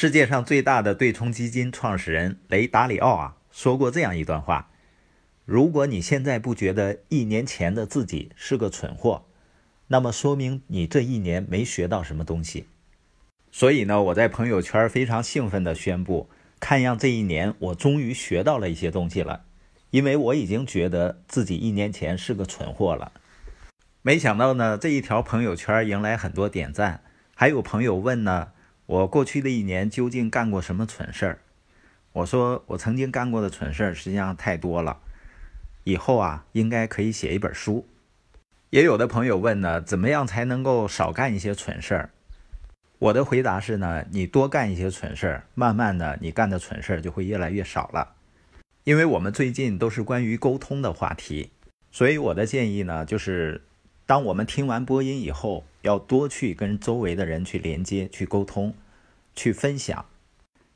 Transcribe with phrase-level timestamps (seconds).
[0.00, 4.70] 世界上最大的对冲基金创始人雷达里奥啊说过这样一段话：
[5.44, 9.24] 如果你现在不觉得一年前的自己是个蠢货，
[9.88, 12.68] 那么说明你这一年没学到什么东西。
[13.50, 16.30] 所以呢，我在朋友圈非常兴奋地宣布，
[16.60, 19.46] 看样这一年我终于学到了一些东西了，
[19.90, 23.10] 因为我已经觉得自己一年前是个蠢货了。
[24.02, 27.02] 没想到呢，这一条朋友圈迎来很多点赞，
[27.34, 28.52] 还有朋友问呢，
[28.88, 31.38] 我过去的一年究竟干过什么蠢事儿？
[32.12, 35.00] 我说我曾经干过的蠢事儿实际上太多了，
[35.84, 37.86] 以后啊应该可以写一本书。
[38.70, 42.10] 也有的朋友问呢，怎么样才能够少干一些蠢事儿？
[42.98, 48.14] 我的回答是呢，你多干一些蠢事儿，慢慢的你干的蠢事儿就会越来越少了。
[48.84, 51.50] 因为我们最近都是关于沟通的话题，
[51.90, 53.60] 所以我的建议呢就是。
[54.08, 58.72] 当我们听完播音以后，要多去跟周围的人去连接、去沟通、
[59.34, 60.06] 去分享，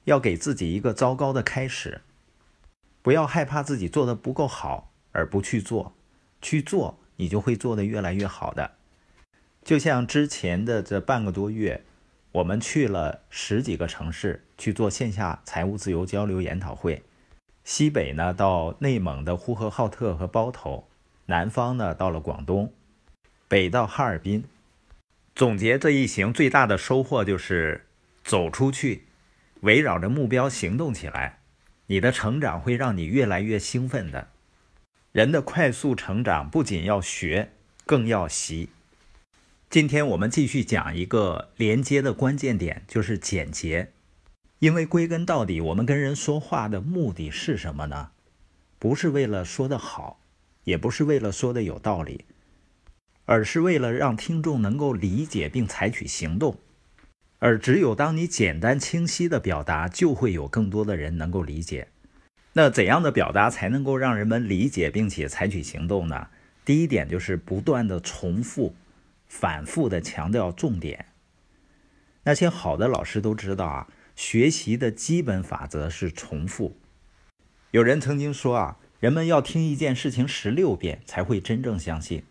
[0.04, 2.02] 要给自己一个糟糕的开始，
[3.00, 5.94] 不要害怕自己做的不够好而不去做，
[6.42, 8.72] 去做你就会做得越来越好的。
[9.64, 11.82] 就像之前的这半个多月，
[12.32, 17.02] 我们去了十几个城市去做线下财务自由交流研讨会，
[17.64, 20.86] 西北呢到内蒙的呼和浩特和包头，
[21.24, 22.70] 南方呢到了广东。
[23.52, 24.44] 北到哈尔滨，
[25.34, 27.84] 总结这一行最大的收获就是
[28.24, 29.02] 走出去，
[29.60, 31.40] 围绕着目标行动起来。
[31.88, 34.28] 你的成长会让你越来越兴奋的。
[35.12, 37.52] 人的快速成长不仅要学，
[37.84, 38.70] 更要习。
[39.68, 43.92] 今天我们继续讲一个连接的关键点，就是简洁。
[44.60, 48.12] 因为归根到底，我们跟人说话的目的是什么呢？
[48.78, 50.18] 不是为了说得好，
[50.64, 52.24] 也不是为了说的有道理。
[53.24, 56.58] 而是为了让听众能够理解并采取行动，
[57.38, 61.88] 而只有当你简单清晰的表达，就会有更多的人能够理解。
[62.54, 66.28] 那怎样的表达才能够让人们理解并且采取行动呢？
[66.64, 68.74] 第一点就是不断的重复、
[69.26, 71.06] 反复的强调重点。
[72.24, 76.76] 那些好的老师都知道啊，学习的基本法则是重复。
[77.70, 82.22] 有人曾经说啊，人们要听一件事情十六遍才会真正相信。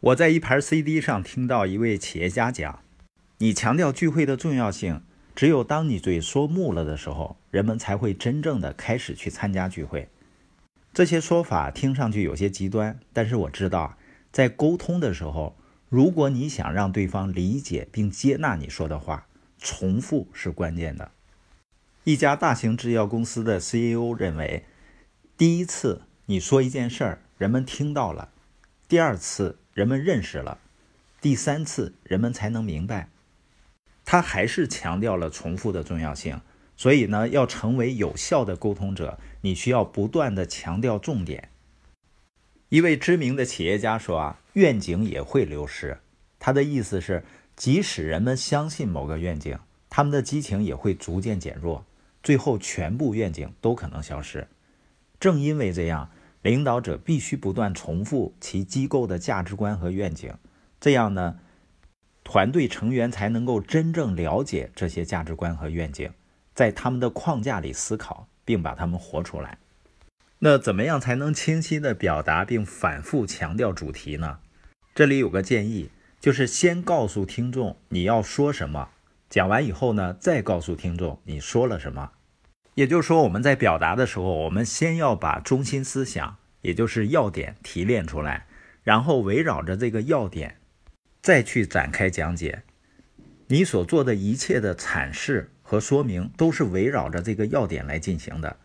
[0.00, 2.80] 我在一盘 CD 上听到一位企业家讲
[3.36, 5.02] ：“你强调聚会的重要性，
[5.36, 10.08] 只有当你嘴说木了的时候，人们才会真正的开始去参加聚会。”
[10.94, 13.98] 这些说法听上去有些极端，但是我知道，
[14.32, 15.54] 在沟通的时候，
[15.90, 19.26] 如果你想让对方理解并接纳你说的话，
[19.58, 21.10] 重复是关键的。
[22.04, 24.64] 一家大型制药公司的 CEO 认为，
[25.36, 28.30] 第一次你说一件事儿，人们听到了；
[28.88, 29.58] 第二次。
[29.80, 30.58] 人们认识了，
[31.22, 33.08] 第三次人们才能明白。
[34.04, 36.38] 他还是强调了重复的重要性。
[36.76, 41.48] 所以呢，要成为有效的沟通者，你需要不断的强调重点。
[42.68, 45.96] 一位知名的企业家说：“啊，愿景也会流失。”
[46.38, 47.24] 他的意思是，
[47.56, 49.58] 即使人们相信某个愿景，
[49.88, 51.86] 他们的激情也会逐渐减弱，
[52.22, 54.46] 最后全部愿景都可能消失。
[55.18, 56.10] 正因为这样。
[56.42, 60.32] 领导者必须不断重复其机构的价值观和愿景，
[60.80, 61.38] 这样呢，
[62.24, 66.10] 团队成员才能够真正了解这些价值观和愿景，
[66.54, 69.58] 在他们的框架里思考，并把他们活出来。
[70.38, 74.38] 那怎么样才能清晰地表达并反复强调主题呢？
[74.94, 78.88] 这里有个建议，就是先告诉听众你要说什么，
[79.28, 82.12] 讲完以后呢，再告诉听众你说了什么。
[82.74, 88.46] 也就是说，我们在表达的时候，我们先要把中心思想，也就是要点提炼出来，
[88.82, 90.56] 然后围绕着这个要点，
[91.20, 92.62] 再去展开讲解。
[93.48, 98.56] 你所做的一切的阐释和说明，都是围绕着这个要点来进行的。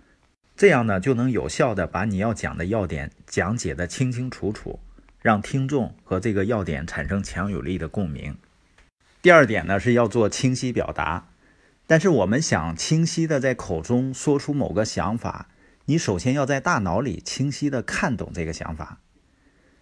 [0.56, 4.80] 这样呢，就能有效的把你要讲的要点讲解的清清楚楚，
[5.22, 8.38] 让听众和这个要点产生强有力的共鸣。
[9.22, 11.28] 第二点呢，是要做清晰表达。
[11.88, 15.50] 但是我们想清晰的在口中说出某个想法，
[15.86, 19.00] 你首先要在大脑里清晰的看懂这个想法。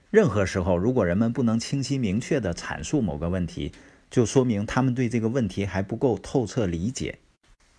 [0.09, 3.71] 任何时候，如果人们不能清晰明确的阐述某个问题，
[4.11, 7.19] 就说明他们对这个问题还不够透彻理解。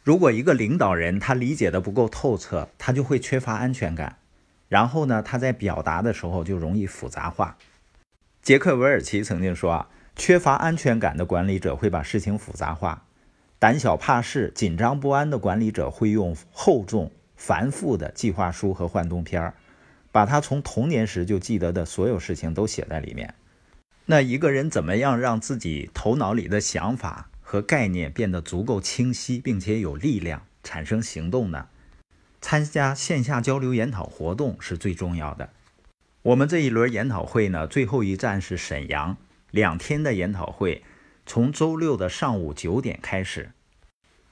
[0.03, 4.17] 如果一个领导人他理解的不够透彻，他就会缺乏安全感，
[4.69, 7.57] 然后呢，他在表达的时候就容易复杂化。
[8.43, 13.05] 杰克韦尔奇曾经说啊，缺乏安全感的管理者会把事情复杂化。
[13.65, 19.55] 胆小怕事、紧张不安的管理者会用厚重、繁复的计划书和幻灯片儿，
[20.13, 23.35] 把他从童年时就记得的所有事情都写在里面。
[24.05, 31.69] 那一个人怎么样让自己头脑里的想法和概念变得足够清晰，并且有力量，产生行动呢？
[32.43, 35.49] 参加线下交流研讨活动是最重要的。
[36.21, 39.17] 我们这一轮研讨会呢，最后一站是沈阳，
[39.51, 40.83] 两天的研讨会，
[41.25, 43.53] 从周六的上午九点开始，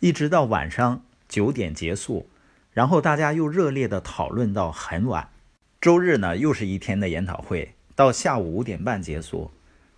[0.02, 2.28] 一直到晚上九点结束，
[2.72, 5.28] 然后大家又热烈的讨论到很晚。
[5.80, 9.52] 周日呢，又是一天的研讨会，到下午五点半结束，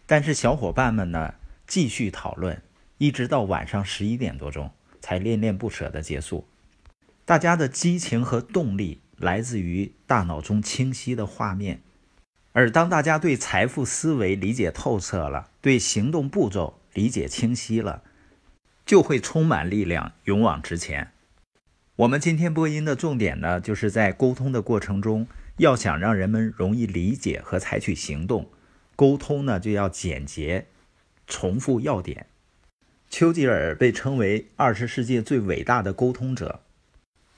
[0.05, 1.33] 但是小伙伴们呢，
[1.67, 2.61] 继续讨论，
[2.99, 4.71] 一直到晚上十一点多钟
[5.01, 6.47] 才恋恋不舍的结束。
[7.25, 9.01] 大家的激情和动力。
[9.17, 11.81] 来自于大脑中清晰的画面，
[12.51, 18.03] 而当大家对财富思维理解透彻了，对行动步骤理解清晰了，
[18.87, 21.11] 就会充满力量，勇往直前。
[21.97, 25.27] 我们今天播音的重点呢，就是在沟通的过程中，
[25.59, 28.51] 要想让人们容易理解和采取行动，
[28.97, 30.67] 沟通呢就要简洁，
[31.27, 32.27] 重复要点。
[33.09, 36.61] 丘吉尔被称为二十世纪最伟大的沟通者。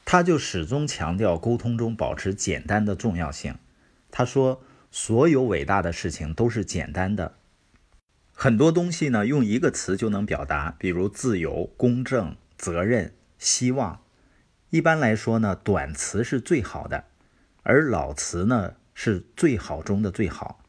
[0.06, 3.56] 他就始终强调沟通中保持简单的重要性。
[4.10, 7.34] 他说：“所有伟大的事情都是简单的，
[8.38, 14.02] 很多东西呢用一个词就能表达，比如自由、公正、责任、希望。
[14.68, 17.06] 一般来说呢，短词是最好的，
[17.62, 20.62] 而老词呢是最好中的最好。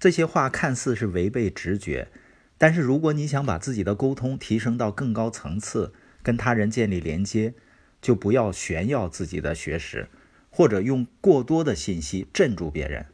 [0.00, 2.08] 这些话看似是违背直觉，
[2.56, 5.92] 但是如果你想把自己的沟通提升到更高层次，
[6.22, 7.54] 跟他人建立连接。”
[8.02, 10.08] 就不要炫耀自己的学识，
[10.50, 13.06] 或者用过多的信息镇住别人，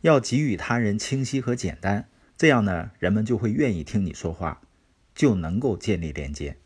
[0.00, 2.08] 要给予他人清晰和简单，
[2.40, 4.62] 这样呢，人们就会愿意听你说话，
[5.14, 6.56] 就能够建立连接。